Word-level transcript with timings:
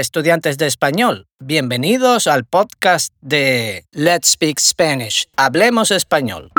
Estudiantes 0.00 0.56
de 0.56 0.66
español, 0.66 1.26
bienvenidos 1.38 2.26
al 2.26 2.44
podcast 2.44 3.12
de 3.20 3.84
Let's 3.92 4.30
Speak 4.30 4.58
Spanish, 4.58 5.28
Hablemos 5.36 5.90
Español. 5.90 6.50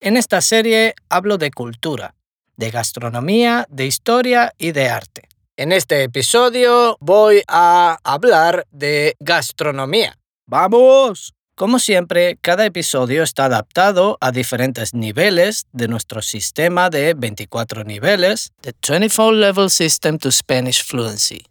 En 0.00 0.16
esta 0.16 0.40
serie 0.40 0.94
hablo 1.10 1.36
de 1.36 1.50
cultura, 1.50 2.14
de 2.56 2.70
gastronomía, 2.70 3.66
de 3.68 3.86
historia 3.86 4.52
y 4.56 4.72
de 4.72 4.88
arte. 4.88 5.28
En 5.56 5.72
este 5.72 6.04
episodio 6.04 6.96
voy 7.00 7.42
a 7.48 7.98
hablar 8.02 8.66
de 8.70 9.14
gastronomía. 9.20 10.16
¡Vamos! 10.46 11.34
Como 11.54 11.78
siempre, 11.78 12.38
cada 12.40 12.64
episodio 12.64 13.22
está 13.22 13.44
adaptado 13.44 14.16
a 14.22 14.30
diferentes 14.32 14.94
niveles 14.94 15.66
de 15.72 15.86
nuestro 15.86 16.22
sistema 16.22 16.88
de 16.88 17.12
24 17.12 17.84
niveles, 17.84 18.52
The 18.62 18.72
24 18.80 19.32
Level 19.32 19.68
System 19.68 20.16
to 20.16 20.32
Spanish 20.32 20.82
Fluency. 20.82 21.44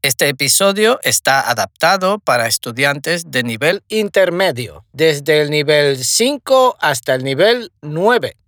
Este 0.00 0.30
episodio 0.30 0.98
está 1.02 1.50
adaptado 1.50 2.18
para 2.18 2.46
estudiantes 2.46 3.30
de 3.30 3.42
nivel 3.42 3.84
intermedio, 3.88 4.86
desde 4.94 5.42
el 5.42 5.50
nivel 5.50 6.02
5 6.02 6.78
hasta 6.80 7.14
el 7.14 7.22
nivel 7.22 7.72
9. 7.82 8.38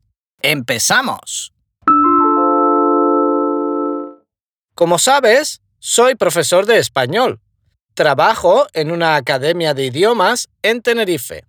¡Empezamos! 0.41 1.53
Como 4.75 4.99
sabes, 4.99 5.61
soy 5.79 6.15
profesor 6.15 6.65
de 6.65 6.79
español 6.79 7.44
Trabajo 7.95 8.67
en 8.73 8.91
una 8.91 9.15
academia 9.15 9.73
de 9.73 9.87
idiomas 9.87 10.49
en 10.63 10.83
Tenerife. 10.83 11.45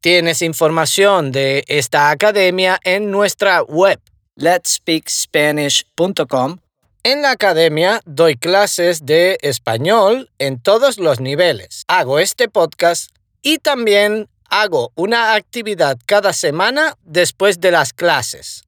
Tienes 0.00 0.40
información 0.40 1.30
de 1.30 1.62
esta 1.68 2.08
academia 2.08 2.80
en 2.84 3.10
nuestra 3.10 3.62
web, 3.62 4.00
letspeakspanish.com. 4.36 6.56
En 7.02 7.20
la 7.20 7.32
academia 7.32 8.00
doy 8.06 8.36
clases 8.36 9.04
de 9.04 9.36
español 9.42 10.30
en 10.38 10.58
todos 10.58 10.96
los 10.96 11.20
niveles. 11.20 11.84
Hago 11.86 12.18
este 12.18 12.48
podcast 12.48 13.14
y 13.42 13.58
también 13.58 14.30
hago 14.48 14.90
una 14.94 15.34
actividad 15.34 15.98
cada 16.06 16.32
semana 16.32 16.96
después 17.02 17.60
de 17.60 17.72
las 17.72 17.92
clases. 17.92 18.64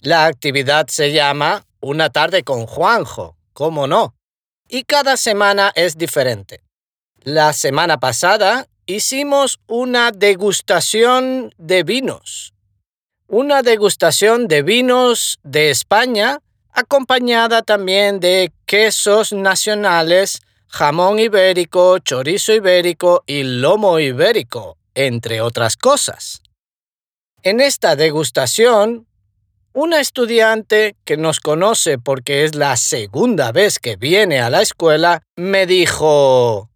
La 0.00 0.26
actividad 0.26 0.88
se 0.88 1.12
llama 1.12 1.64
Una 1.78 2.10
tarde 2.10 2.42
con 2.42 2.66
Juanjo, 2.66 3.36
¿cómo 3.52 3.86
no? 3.86 4.17
Y 4.68 4.84
cada 4.84 5.16
semana 5.16 5.72
es 5.74 5.96
diferente. 5.96 6.60
La 7.22 7.52
semana 7.52 7.98
pasada 7.98 8.68
hicimos 8.86 9.58
una 9.66 10.12
degustación 10.12 11.52
de 11.58 11.82
vinos. 11.82 12.54
Una 13.26 13.62
degustación 13.62 14.46
de 14.46 14.62
vinos 14.62 15.40
de 15.42 15.70
España 15.70 16.38
acompañada 16.72 17.62
también 17.62 18.20
de 18.20 18.52
quesos 18.64 19.32
nacionales, 19.32 20.40
jamón 20.68 21.18
ibérico, 21.18 21.98
chorizo 21.98 22.52
ibérico 22.52 23.24
y 23.26 23.42
lomo 23.42 23.98
ibérico, 23.98 24.78
entre 24.94 25.40
otras 25.40 25.76
cosas. 25.76 26.40
En 27.42 27.60
esta 27.60 27.96
degustación 27.96 29.07
una 29.80 30.00
estudiante 30.00 30.96
que 31.04 31.16
nos 31.16 31.38
conoce 31.38 31.98
porque 31.98 32.42
es 32.42 32.56
la 32.56 32.76
segunda 32.76 33.52
vez 33.52 33.78
que 33.78 33.94
viene 33.94 34.40
a 34.40 34.50
la 34.50 34.60
escuela 34.60 35.22
me 35.36 35.66
dijo, 35.66 36.68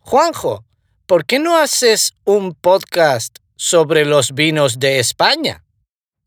Juanjo, 0.00 0.62
¿por 1.06 1.24
qué 1.24 1.38
no 1.38 1.56
haces 1.56 2.12
un 2.24 2.52
podcast 2.52 3.38
sobre 3.56 4.04
los 4.04 4.32
vinos 4.34 4.78
de 4.78 4.98
España? 4.98 5.64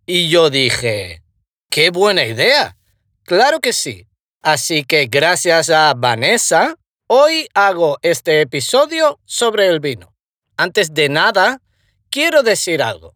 Y 0.07 0.29
yo 0.29 0.49
dije, 0.49 1.21
qué 1.69 1.91
buena 1.91 2.25
idea. 2.25 2.75
Claro 3.21 3.59
que 3.59 3.71
sí. 3.71 4.07
Así 4.41 4.83
que 4.83 5.05
gracias 5.05 5.69
a 5.69 5.93
Vanessa, 5.95 6.73
hoy 7.05 7.47
hago 7.53 7.99
este 8.01 8.41
episodio 8.41 9.19
sobre 9.25 9.67
el 9.67 9.79
vino. 9.79 10.11
Antes 10.57 10.91
de 10.91 11.07
nada, 11.07 11.61
quiero 12.09 12.41
decir 12.41 12.81
algo. 12.81 13.14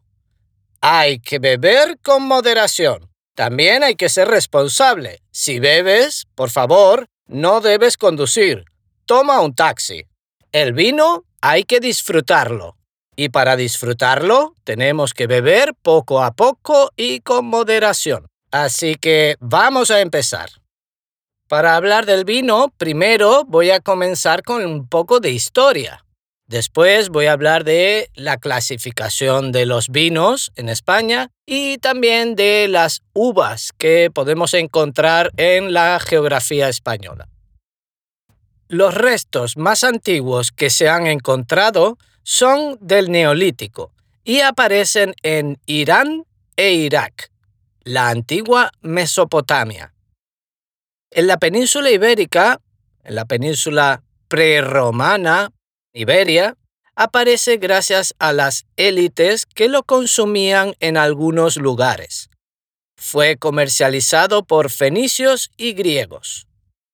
Hay 0.82 1.20
que 1.20 1.38
beber 1.38 1.98
con 2.02 2.22
moderación. 2.22 3.10
También 3.34 3.82
hay 3.82 3.96
que 3.96 4.08
ser 4.08 4.28
responsable. 4.28 5.22
Si 5.30 5.60
bebes, 5.60 6.26
por 6.34 6.50
favor, 6.50 7.06
no 7.26 7.60
debes 7.60 7.98
conducir. 7.98 8.64
Toma 9.04 9.40
un 9.40 9.54
taxi. 9.54 10.04
El 10.52 10.72
vino 10.72 11.24
hay 11.42 11.64
que 11.64 11.80
disfrutarlo. 11.80 12.76
Y 13.14 13.28
para 13.28 13.56
disfrutarlo 13.56 14.54
tenemos 14.64 15.12
que 15.12 15.26
beber 15.26 15.74
poco 15.82 16.22
a 16.22 16.32
poco 16.32 16.90
y 16.96 17.20
con 17.20 17.44
moderación. 17.44 18.26
Así 18.50 18.94
que 18.94 19.36
vamos 19.38 19.90
a 19.90 20.00
empezar. 20.00 20.48
Para 21.46 21.76
hablar 21.76 22.06
del 22.06 22.24
vino, 22.24 22.72
primero 22.78 23.44
voy 23.44 23.70
a 23.70 23.80
comenzar 23.80 24.42
con 24.42 24.64
un 24.64 24.88
poco 24.88 25.20
de 25.20 25.30
historia. 25.30 26.04
Después 26.50 27.10
voy 27.10 27.26
a 27.26 27.32
hablar 27.32 27.62
de 27.62 28.10
la 28.16 28.36
clasificación 28.36 29.52
de 29.52 29.66
los 29.66 29.88
vinos 29.88 30.50
en 30.56 30.68
España 30.68 31.30
y 31.46 31.78
también 31.78 32.34
de 32.34 32.66
las 32.66 33.02
uvas 33.12 33.70
que 33.78 34.10
podemos 34.12 34.52
encontrar 34.54 35.30
en 35.36 35.72
la 35.72 36.00
geografía 36.00 36.68
española. 36.68 37.28
Los 38.66 38.94
restos 38.94 39.56
más 39.56 39.84
antiguos 39.84 40.50
que 40.50 40.70
se 40.70 40.88
han 40.88 41.06
encontrado 41.06 41.98
son 42.24 42.78
del 42.80 43.12
Neolítico 43.12 43.92
y 44.24 44.40
aparecen 44.40 45.14
en 45.22 45.56
Irán 45.66 46.24
e 46.56 46.72
Irak, 46.72 47.30
la 47.84 48.08
antigua 48.08 48.72
Mesopotamia. 48.80 49.94
En 51.12 51.28
la 51.28 51.36
península 51.36 51.92
ibérica, 51.92 52.60
en 53.04 53.14
la 53.14 53.24
península 53.24 54.02
prerromana, 54.26 55.52
Iberia 55.92 56.56
aparece 56.94 57.56
gracias 57.56 58.14
a 58.18 58.32
las 58.32 58.66
élites 58.76 59.46
que 59.46 59.68
lo 59.68 59.82
consumían 59.82 60.74
en 60.80 60.96
algunos 60.96 61.56
lugares. 61.56 62.30
Fue 62.96 63.36
comercializado 63.36 64.44
por 64.44 64.70
fenicios 64.70 65.50
y 65.56 65.72
griegos. 65.72 66.46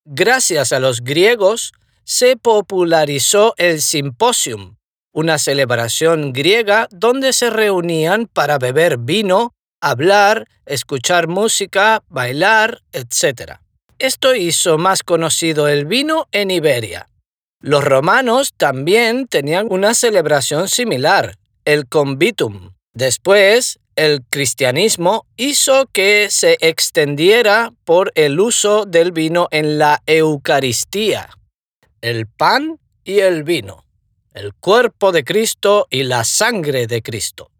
Gracias 0.04 0.72
a 0.72 0.78
los 0.78 1.02
griegos 1.02 1.72
se 2.04 2.36
popularizó 2.36 3.54
el 3.58 3.82
simposium, 3.82 4.76
una 5.12 5.38
celebración 5.38 6.32
griega 6.32 6.86
donde 6.92 7.32
se 7.32 7.50
reunían 7.50 8.26
para 8.26 8.58
beber 8.58 8.98
vino, 8.98 9.54
hablar, 9.80 10.46
escuchar 10.64 11.26
música, 11.26 12.04
bailar, 12.08 12.82
etc. 12.92 13.54
Esto 13.98 14.36
hizo 14.36 14.78
más 14.78 15.02
conocido 15.02 15.66
el 15.66 15.86
vino 15.86 16.28
en 16.30 16.52
Iberia. 16.52 17.08
Los 17.66 17.82
romanos 17.82 18.54
también 18.56 19.26
tenían 19.26 19.66
una 19.68 19.92
celebración 19.92 20.68
similar, 20.68 21.36
el 21.64 21.88
convitum. 21.88 22.74
Después, 22.94 23.80
el 23.96 24.22
cristianismo 24.30 25.26
hizo 25.36 25.86
que 25.86 26.28
se 26.30 26.58
extendiera 26.60 27.72
por 27.82 28.12
el 28.14 28.38
uso 28.38 28.84
del 28.84 29.10
vino 29.10 29.48
en 29.50 29.78
la 29.78 30.00
Eucaristía, 30.06 31.28
el 32.02 32.28
pan 32.28 32.78
y 33.02 33.18
el 33.18 33.42
vino, 33.42 33.84
el 34.32 34.54
cuerpo 34.54 35.10
de 35.10 35.24
Cristo 35.24 35.88
y 35.90 36.04
la 36.04 36.22
sangre 36.22 36.86
de 36.86 37.02
Cristo. 37.02 37.50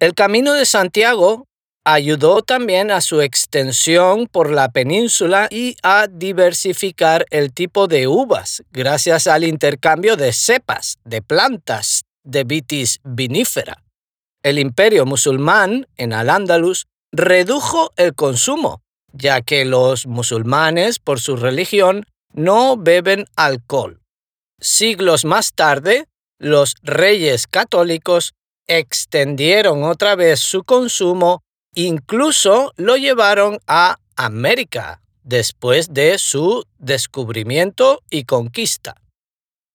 El 0.00 0.14
camino 0.14 0.52
de 0.52 0.66
Santiago 0.66 1.45
ayudó 1.86 2.42
también 2.42 2.90
a 2.90 3.00
su 3.00 3.20
extensión 3.20 4.26
por 4.26 4.50
la 4.50 4.70
península 4.70 5.46
y 5.52 5.76
a 5.84 6.08
diversificar 6.08 7.26
el 7.30 7.52
tipo 7.52 7.86
de 7.86 8.08
uvas 8.08 8.64
gracias 8.72 9.28
al 9.28 9.44
intercambio 9.44 10.16
de 10.16 10.32
cepas, 10.32 10.98
de 11.04 11.22
plantas, 11.22 12.02
de 12.24 12.42
vitis 12.42 12.98
vinífera. 13.04 13.84
El 14.42 14.58
imperio 14.58 15.06
musulmán 15.06 15.86
en 15.96 16.12
Al-Ándalus 16.12 16.86
redujo 17.12 17.92
el 17.94 18.16
consumo, 18.16 18.82
ya 19.12 19.40
que 19.40 19.64
los 19.64 20.08
musulmanes, 20.08 20.98
por 20.98 21.20
su 21.20 21.36
religión, 21.36 22.04
no 22.32 22.76
beben 22.76 23.26
alcohol. 23.36 24.00
Siglos 24.60 25.24
más 25.24 25.52
tarde, 25.54 26.08
los 26.40 26.74
reyes 26.82 27.46
católicos 27.46 28.34
extendieron 28.66 29.84
otra 29.84 30.16
vez 30.16 30.40
su 30.40 30.64
consumo 30.64 31.44
Incluso 31.78 32.72
lo 32.76 32.96
llevaron 32.96 33.58
a 33.66 33.98
América 34.16 35.02
después 35.24 35.92
de 35.92 36.16
su 36.16 36.64
descubrimiento 36.78 38.02
y 38.08 38.24
conquista. 38.24 38.94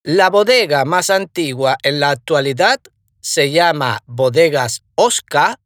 La 0.02 0.32
bodega 0.32 0.84
más 0.84 1.12
antigua 1.12 1.78
en 1.84 2.00
la 2.00 2.10
actualidad 2.10 2.80
se 3.20 3.52
llama 3.52 4.00
Bodegas 4.08 4.82
Osca 4.96 5.60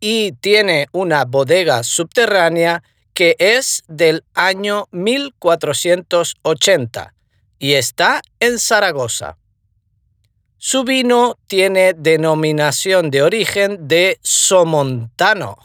y 0.00 0.32
tiene 0.32 0.88
una 0.92 1.24
bodega 1.24 1.82
subterránea 1.82 2.82
que 3.14 3.34
es 3.38 3.84
del 3.88 4.22
año 4.34 4.86
1480 4.90 7.14
y 7.58 7.72
está 7.72 8.20
en 8.38 8.58
Zaragoza. 8.58 9.38
Su 10.66 10.82
vino 10.82 11.36
tiene 11.46 11.92
denominación 11.92 13.10
de 13.10 13.20
origen 13.20 13.86
de 13.86 14.18
Somontano. 14.22 15.58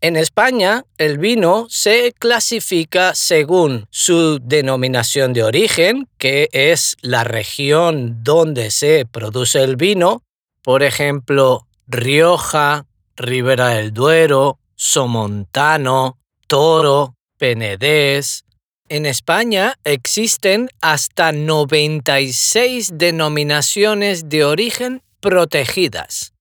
En 0.00 0.16
España, 0.16 0.86
el 0.96 1.18
vino 1.18 1.66
se 1.68 2.14
clasifica 2.18 3.14
según 3.14 3.86
su 3.90 4.38
denominación 4.42 5.34
de 5.34 5.42
origen, 5.42 6.08
que 6.16 6.48
es 6.52 6.96
la 7.02 7.22
región 7.22 8.24
donde 8.24 8.70
se 8.70 9.04
produce 9.04 9.62
el 9.62 9.76
vino, 9.76 10.22
por 10.62 10.82
ejemplo, 10.82 11.66
Rioja, 11.86 12.86
Ribera 13.14 13.68
del 13.68 13.92
Duero, 13.92 14.58
Somontano, 14.74 16.16
Toro, 16.46 17.14
Penedés. 17.36 18.46
En 18.90 19.06
España 19.06 19.78
existen 19.84 20.68
hasta 20.82 21.32
96 21.32 22.98
denominaciones 22.98 24.28
de 24.28 24.44
origen 24.44 25.02
protegidas 25.20 26.34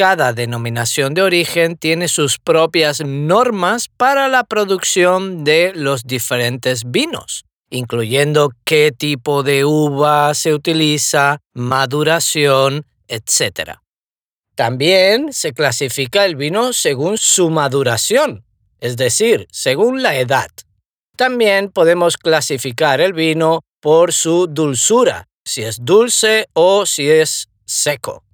cada 0.00 0.32
denominación 0.32 1.12
de 1.12 1.20
origen 1.20 1.76
tiene 1.76 2.08
sus 2.08 2.38
propias 2.38 3.02
normas 3.04 3.90
para 3.98 4.28
la 4.28 4.44
producción 4.44 5.44
de 5.44 5.72
los 5.74 6.04
diferentes 6.04 6.90
vinos, 6.90 7.44
incluyendo 7.68 8.50
qué 8.64 8.92
tipo 8.96 9.42
de 9.42 9.66
uva 9.66 10.32
se 10.32 10.54
utiliza, 10.54 11.40
maduración, 11.52 12.86
etc. 13.08 13.72
También 14.54 15.34
se 15.34 15.52
clasifica 15.52 16.24
el 16.24 16.34
vino 16.34 16.72
según 16.72 17.18
su 17.18 17.50
maduración, 17.50 18.46
es 18.78 18.96
decir, 18.96 19.48
según 19.50 20.02
la 20.02 20.16
edad. 20.16 20.48
También 21.20 21.70
podemos 21.70 22.16
clasificar 22.16 23.02
el 23.02 23.12
vino 23.12 23.60
por 23.82 24.14
su 24.14 24.46
dulzura, 24.46 25.28
si 25.44 25.62
es 25.62 25.84
dulce 25.84 26.48
o 26.54 26.86
si 26.86 27.10
es 27.10 27.50
seco. 27.66 28.24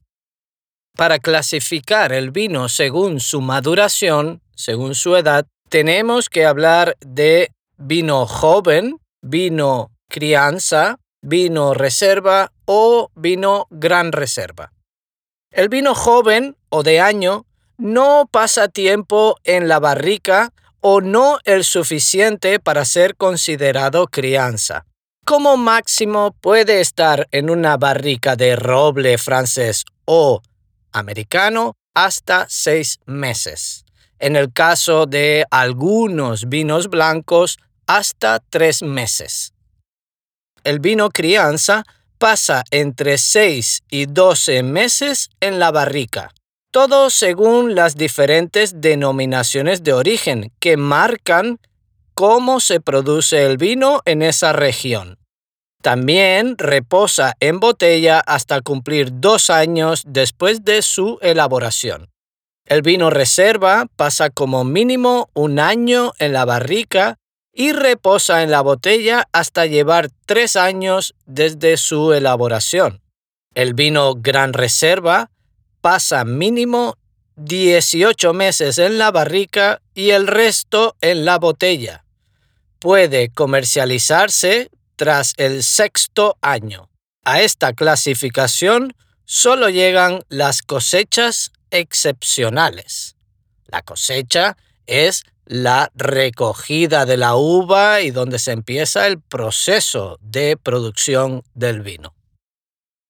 Para 0.96 1.18
clasificar 1.18 2.12
el 2.12 2.30
vino 2.30 2.68
según 2.68 3.18
su 3.18 3.40
maduración, 3.40 4.40
según 4.54 4.94
su 4.94 5.16
edad, 5.16 5.46
tenemos 5.68 6.28
que 6.28 6.46
hablar 6.46 6.96
de 7.00 7.50
vino 7.76 8.24
joven, 8.24 9.00
vino 9.20 9.90
crianza, 10.08 11.00
vino 11.20 11.74
reserva 11.74 12.52
o 12.66 13.10
vino 13.16 13.66
gran 13.70 14.12
reserva. 14.12 14.72
El 15.50 15.68
vino 15.68 15.92
joven 15.92 16.56
o 16.68 16.84
de 16.84 17.00
año 17.00 17.46
no 17.78 18.28
pasa 18.30 18.68
tiempo 18.68 19.34
en 19.42 19.66
la 19.66 19.80
barrica 19.80 20.52
o 20.80 21.00
no 21.00 21.38
el 21.44 21.64
suficiente 21.64 22.58
para 22.60 22.84
ser 22.84 23.16
considerado 23.16 24.06
crianza. 24.06 24.86
Como 25.24 25.56
máximo 25.56 26.36
puede 26.40 26.80
estar 26.80 27.26
en 27.32 27.50
una 27.50 27.76
barrica 27.76 28.36
de 28.36 28.54
roble 28.56 29.18
francés 29.18 29.84
o 30.04 30.40
americano 30.92 31.74
hasta 31.94 32.46
seis 32.48 33.00
meses. 33.06 33.84
En 34.18 34.36
el 34.36 34.52
caso 34.52 35.06
de 35.06 35.44
algunos 35.50 36.48
vinos 36.48 36.88
blancos, 36.88 37.58
hasta 37.86 38.38
tres 38.38 38.82
meses. 38.82 39.52
El 40.64 40.80
vino 40.80 41.10
crianza 41.10 41.84
pasa 42.18 42.64
entre 42.70 43.18
6 43.18 43.82
y 43.90 44.06
12 44.06 44.62
meses 44.62 45.30
en 45.40 45.58
la 45.58 45.70
barrica, 45.70 46.32
todo 46.76 47.08
según 47.08 47.74
las 47.74 47.94
diferentes 47.96 48.82
denominaciones 48.82 49.82
de 49.82 49.94
origen 49.94 50.52
que 50.60 50.76
marcan 50.76 51.58
cómo 52.12 52.60
se 52.60 52.80
produce 52.80 53.46
el 53.46 53.56
vino 53.56 54.02
en 54.04 54.20
esa 54.20 54.52
región. 54.52 55.16
También 55.80 56.58
reposa 56.58 57.32
en 57.40 57.60
botella 57.60 58.20
hasta 58.20 58.60
cumplir 58.60 59.08
dos 59.10 59.48
años 59.48 60.02
después 60.06 60.66
de 60.66 60.82
su 60.82 61.18
elaboración. 61.22 62.10
El 62.66 62.82
vino 62.82 63.08
reserva 63.08 63.86
pasa 63.96 64.28
como 64.28 64.62
mínimo 64.64 65.30
un 65.32 65.58
año 65.58 66.12
en 66.18 66.34
la 66.34 66.44
barrica 66.44 67.16
y 67.54 67.72
reposa 67.72 68.42
en 68.42 68.50
la 68.50 68.60
botella 68.60 69.26
hasta 69.32 69.64
llevar 69.64 70.10
tres 70.26 70.56
años 70.56 71.14
desde 71.24 71.78
su 71.78 72.12
elaboración. 72.12 73.00
El 73.54 73.72
vino 73.72 74.14
gran 74.14 74.52
reserva 74.52 75.30
pasa 75.86 76.24
mínimo 76.24 76.98
18 77.36 78.32
meses 78.32 78.76
en 78.78 78.98
la 78.98 79.12
barrica 79.12 79.80
y 79.94 80.10
el 80.10 80.26
resto 80.26 80.96
en 81.00 81.24
la 81.24 81.38
botella. 81.38 82.04
Puede 82.80 83.28
comercializarse 83.28 84.72
tras 84.96 85.32
el 85.36 85.62
sexto 85.62 86.38
año. 86.40 86.90
A 87.24 87.40
esta 87.40 87.72
clasificación 87.72 88.94
solo 89.26 89.68
llegan 89.70 90.24
las 90.28 90.62
cosechas 90.62 91.52
excepcionales. 91.70 93.14
La 93.68 93.82
cosecha 93.82 94.56
es 94.86 95.22
la 95.44 95.92
recogida 95.94 97.06
de 97.06 97.16
la 97.16 97.36
uva 97.36 98.00
y 98.00 98.10
donde 98.10 98.40
se 98.40 98.50
empieza 98.50 99.06
el 99.06 99.20
proceso 99.20 100.18
de 100.20 100.56
producción 100.56 101.44
del 101.54 101.82
vino. 101.82 102.12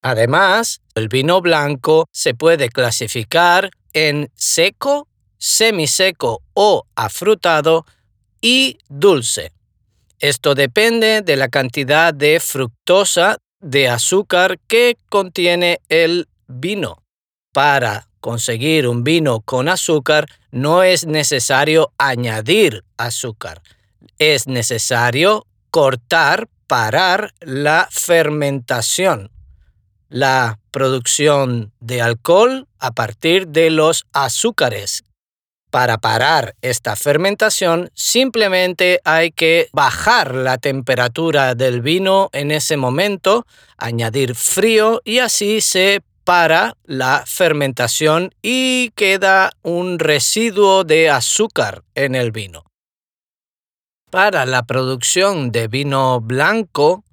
Además, 0.02 0.80
el 0.94 1.08
vino 1.08 1.40
blanco 1.40 2.08
se 2.12 2.34
puede 2.34 2.68
clasificar 2.68 3.70
en 3.92 4.30
seco, 4.34 5.08
semiseco 5.38 6.42
o 6.54 6.86
afrutado 6.94 7.86
y 8.40 8.78
dulce. 8.88 9.52
Esto 10.20 10.54
depende 10.54 11.22
de 11.22 11.36
la 11.36 11.48
cantidad 11.48 12.14
de 12.14 12.40
fructosa 12.40 13.38
de 13.60 13.88
azúcar 13.88 14.58
que 14.66 14.96
contiene 15.08 15.80
el 15.88 16.28
vino. 16.46 17.02
Para 17.52 18.08
conseguir 18.20 18.86
un 18.86 19.04
vino 19.04 19.40
con 19.40 19.68
azúcar 19.68 20.26
no 20.50 20.82
es 20.82 21.06
necesario 21.06 21.92
añadir 21.98 22.84
azúcar. 22.96 23.62
Es 24.18 24.46
necesario 24.46 25.46
cortar, 25.70 26.48
parar 26.66 27.34
la 27.40 27.88
fermentación, 27.90 29.30
la 30.08 30.58
producción 30.70 31.72
de 31.80 32.02
alcohol 32.02 32.68
a 32.78 32.92
partir 32.92 33.48
de 33.48 33.70
los 33.70 34.06
azúcares 34.12 35.06
para 35.76 35.98
parar 35.98 36.54
esta 36.62 36.96
fermentación 36.96 37.90
simplemente 37.92 39.00
hay 39.04 39.30
que 39.30 39.68
bajar 39.74 40.34
la 40.34 40.56
temperatura 40.56 41.54
del 41.54 41.82
vino 41.82 42.30
en 42.32 42.50
ese 42.50 42.78
momento, 42.78 43.44
añadir 43.76 44.34
frío 44.34 45.02
y 45.04 45.18
así 45.18 45.60
se 45.60 46.02
para 46.24 46.78
la 46.84 47.24
fermentación 47.26 48.34
y 48.40 48.90
queda 48.96 49.52
un 49.62 49.98
residuo 49.98 50.84
de 50.84 51.10
azúcar 51.10 51.82
en 51.94 52.14
el 52.14 52.32
vino. 52.32 52.64
Para 54.10 54.46
la 54.46 54.62
producción 54.62 55.52
de 55.52 55.68
vino 55.68 56.22
blanco, 56.22 57.04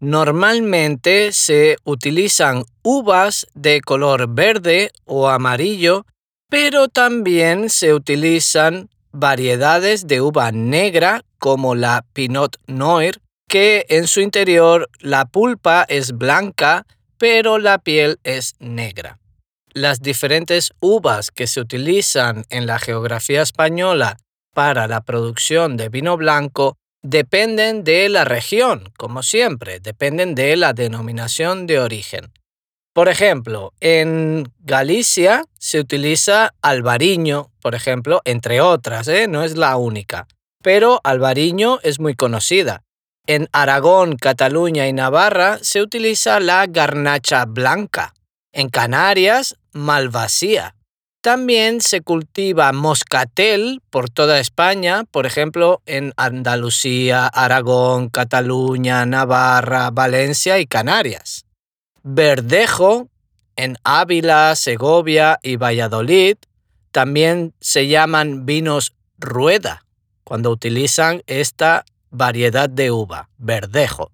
normalmente 0.00 1.32
se 1.32 1.76
utilizan 1.84 2.64
uvas 2.82 3.46
de 3.54 3.80
color 3.80 4.28
verde 4.28 4.90
o 5.04 5.28
amarillo 5.28 6.04
pero 6.48 6.88
también 6.88 7.70
se 7.70 7.92
utilizan 7.92 8.88
variedades 9.12 10.06
de 10.06 10.20
uva 10.20 10.52
negra 10.52 11.22
como 11.38 11.74
la 11.74 12.04
Pinot 12.12 12.56
Noir, 12.66 13.20
que 13.48 13.86
en 13.88 14.06
su 14.06 14.20
interior 14.20 14.88
la 15.00 15.24
pulpa 15.26 15.84
es 15.88 16.12
blanca, 16.12 16.86
pero 17.18 17.58
la 17.58 17.78
piel 17.78 18.18
es 18.24 18.54
negra. 18.58 19.18
Las 19.72 20.00
diferentes 20.00 20.72
uvas 20.80 21.30
que 21.30 21.46
se 21.46 21.60
utilizan 21.60 22.44
en 22.50 22.66
la 22.66 22.78
geografía 22.78 23.42
española 23.42 24.16
para 24.54 24.88
la 24.88 25.02
producción 25.02 25.76
de 25.76 25.88
vino 25.88 26.16
blanco 26.16 26.78
dependen 27.06 27.84
de 27.84 28.08
la 28.08 28.24
región, 28.24 28.92
como 28.96 29.22
siempre, 29.22 29.80
dependen 29.80 30.34
de 30.34 30.56
la 30.56 30.72
denominación 30.72 31.66
de 31.66 31.78
origen. 31.78 32.32
Por 32.92 33.08
ejemplo, 33.08 33.72
en 33.80 34.52
Galicia 34.60 35.44
se 35.58 35.80
utiliza 35.80 36.54
albariño, 36.62 37.50
por 37.60 37.74
ejemplo, 37.74 38.22
entre 38.24 38.60
otras, 38.60 39.06
¿eh? 39.08 39.28
no 39.28 39.44
es 39.44 39.56
la 39.56 39.76
única, 39.76 40.26
pero 40.62 41.00
albariño 41.04 41.78
es 41.82 42.00
muy 42.00 42.14
conocida. 42.14 42.82
En 43.26 43.48
Aragón, 43.52 44.16
Cataluña 44.16 44.88
y 44.88 44.92
Navarra 44.92 45.58
se 45.60 45.82
utiliza 45.82 46.40
la 46.40 46.66
garnacha 46.66 47.44
blanca. 47.44 48.14
En 48.52 48.68
Canarias, 48.68 49.56
malvasía. 49.72 50.75
También 51.20 51.80
se 51.80 52.02
cultiva 52.02 52.72
moscatel 52.72 53.82
por 53.90 54.08
toda 54.10 54.38
España, 54.38 55.04
por 55.10 55.26
ejemplo, 55.26 55.82
en 55.86 56.12
Andalucía, 56.16 57.26
Aragón, 57.26 58.10
Cataluña, 58.10 59.04
Navarra, 59.06 59.90
Valencia 59.90 60.58
y 60.60 60.66
Canarias. 60.66 61.44
Verdejo 62.02 63.08
en 63.56 63.76
Ávila, 63.82 64.54
Segovia 64.54 65.40
y 65.42 65.56
Valladolid 65.56 66.36
también 66.92 67.52
se 67.60 67.88
llaman 67.88 68.46
vinos 68.46 68.92
rueda 69.18 69.84
cuando 70.24 70.50
utilizan 70.50 71.22
esta 71.26 71.84
variedad 72.10 72.70
de 72.70 72.90
uva, 72.90 73.28
verdejo. 73.36 74.12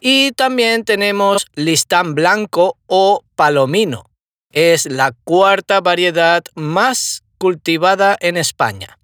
Y 0.00 0.32
también 0.32 0.84
tenemos 0.84 1.46
listán 1.54 2.14
blanco 2.14 2.76
o 2.86 3.22
palomino. 3.36 4.10
Es 4.54 4.86
la 4.86 5.10
cuarta 5.24 5.80
variedad 5.80 6.44
más 6.54 7.24
cultivada 7.38 8.16
en 8.20 8.36
España. 8.36 9.00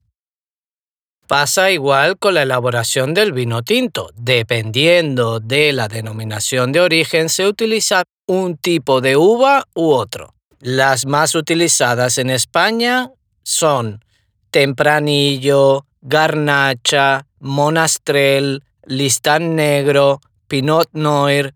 Pasa 1.26 1.72
igual 1.72 2.18
con 2.18 2.34
la 2.34 2.42
elaboración 2.42 3.14
del 3.14 3.32
vino 3.32 3.62
tinto. 3.62 4.10
Dependiendo 4.14 5.40
de 5.40 5.72
la 5.72 5.88
denominación 5.88 6.70
de 6.70 6.80
origen, 6.80 7.28
se 7.28 7.48
utiliza 7.48 8.04
un 8.26 8.58
tipo 8.58 9.00
de 9.00 9.16
uva 9.16 9.66
u 9.74 9.90
otro. 9.90 10.34
Las 10.60 11.04
más 11.04 11.34
utilizadas 11.34 12.18
en 12.18 12.30
España 12.30 13.10
son 13.42 14.04
Tempranillo, 14.52 15.84
Garnacha, 16.00 17.26
Monastrell, 17.40 18.62
Listán 18.84 19.56
Negro, 19.56 20.20
Pinot 20.46 20.90
Noir, 20.92 21.54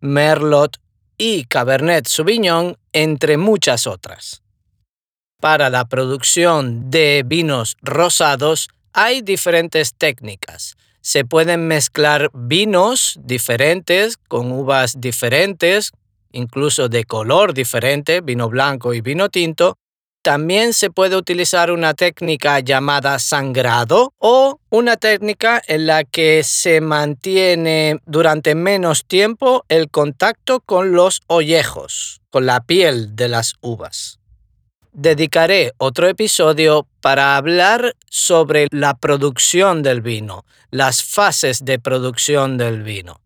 Merlot 0.00 0.78
y 1.18 1.44
Cabernet 1.44 2.06
Sauvignon, 2.06 2.78
entre 2.92 3.36
muchas 3.36 3.86
otras. 3.86 4.42
Para 5.40 5.68
la 5.70 5.84
producción 5.84 6.90
de 6.90 7.22
vinos 7.26 7.76
rosados 7.82 8.68
hay 8.92 9.20
diferentes 9.22 9.94
técnicas. 9.94 10.76
Se 11.00 11.24
pueden 11.24 11.68
mezclar 11.68 12.30
vinos 12.34 13.18
diferentes 13.22 14.16
con 14.16 14.50
uvas 14.50 15.00
diferentes, 15.00 15.92
incluso 16.32 16.88
de 16.88 17.04
color 17.04 17.54
diferente, 17.54 18.20
vino 18.20 18.48
blanco 18.48 18.94
y 18.94 19.00
vino 19.00 19.28
tinto. 19.28 19.76
También 20.22 20.74
se 20.74 20.90
puede 20.90 21.16
utilizar 21.16 21.70
una 21.70 21.94
técnica 21.94 22.60
llamada 22.60 23.18
sangrado 23.18 24.12
o 24.18 24.60
una 24.68 24.96
técnica 24.96 25.62
en 25.66 25.86
la 25.86 26.04
que 26.04 26.42
se 26.44 26.80
mantiene 26.80 28.00
durante 28.04 28.54
menos 28.54 29.04
tiempo 29.06 29.64
el 29.68 29.90
contacto 29.90 30.60
con 30.60 30.92
los 30.92 31.22
ollejos, 31.28 32.20
con 32.30 32.46
la 32.46 32.60
piel 32.60 33.16
de 33.16 33.28
las 33.28 33.54
uvas 33.60 34.18
dedicaré 34.98 35.74
otro 35.78 36.08
episodio 36.08 36.88
para 37.00 37.36
hablar 37.36 37.94
sobre 38.10 38.66
la 38.72 38.94
producción 38.94 39.84
del 39.84 40.00
vino, 40.00 40.44
las 40.72 41.04
fases 41.04 41.64
de 41.64 41.78
producción 41.78 42.58
del 42.58 42.82
vino. 42.82 43.20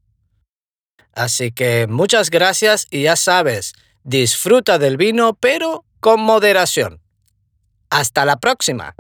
Así 1.14 1.50
que 1.50 1.87
muchas 1.88 2.28
gracias 2.28 2.87
y 2.90 3.04
ya 3.04 3.16
sabes, 3.16 3.72
disfruta 4.04 4.78
del 4.78 4.99
vino 4.99 5.32
pero 5.32 5.87
con 6.02 6.21
moderación. 6.21 7.00
Hasta 7.88 8.25
la 8.25 8.40
próxima. 8.40 8.97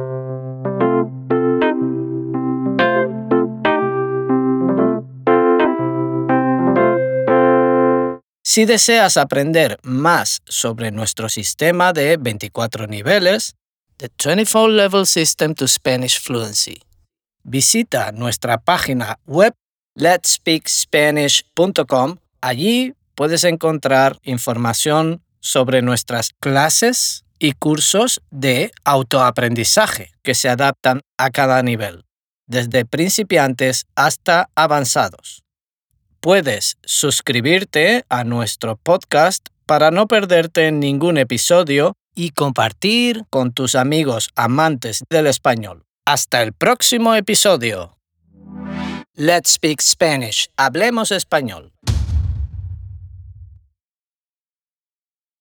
Si 8.44 8.66
deseas 8.66 9.16
aprender 9.16 9.80
más 9.82 10.42
sobre 10.44 10.92
nuestro 10.92 11.28
sistema 11.28 11.92
de 11.92 12.18
24 12.18 12.86
niveles, 12.86 13.56
The 13.96 14.08
24 14.08 14.68
Level 14.68 15.04
System 15.04 15.54
to 15.54 15.66
Spanish 15.66 16.20
Fluency, 16.20 16.80
visita 17.42 18.12
nuestra 18.12 18.58
página 18.58 19.18
web 19.26 19.54
letspeakspanish.com. 19.96 22.18
Allí 22.40 22.94
puedes 23.16 23.42
encontrar 23.42 24.20
información 24.22 25.20
sobre 25.42 25.82
nuestras 25.82 26.30
clases 26.40 27.24
y 27.38 27.52
cursos 27.52 28.22
de 28.30 28.70
autoaprendizaje 28.84 30.12
que 30.22 30.34
se 30.34 30.48
adaptan 30.48 31.02
a 31.18 31.30
cada 31.30 31.62
nivel, 31.62 32.04
desde 32.46 32.86
principiantes 32.86 33.84
hasta 33.96 34.48
avanzados. 34.54 35.42
Puedes 36.20 36.78
suscribirte 36.84 38.04
a 38.08 38.22
nuestro 38.22 38.76
podcast 38.76 39.48
para 39.66 39.90
no 39.90 40.06
perderte 40.06 40.70
ningún 40.70 41.18
episodio 41.18 41.96
y 42.14 42.30
compartir 42.30 43.24
con 43.28 43.52
tus 43.52 43.74
amigos 43.74 44.30
amantes 44.36 45.02
del 45.10 45.26
español. 45.26 45.82
Hasta 46.06 46.42
el 46.42 46.52
próximo 46.52 47.14
episodio. 47.14 47.98
Let's 49.14 49.50
Speak 49.50 49.80
Spanish. 49.80 50.48
Hablemos 50.56 51.10
español. 51.10 51.72